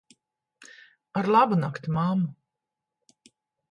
[1.21, 2.29] Ar labu nakti, mammu.